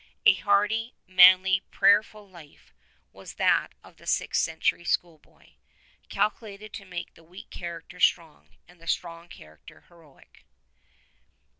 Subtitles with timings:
[0.25, 2.73] A hardy, manly, prayerful life
[3.13, 5.51] was that of the sixth century schoolboy,
[6.09, 10.43] cal culated to make the weak character strong, and the strong character heroic.